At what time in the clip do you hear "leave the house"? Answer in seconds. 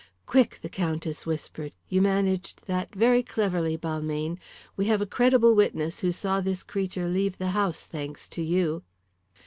7.07-7.85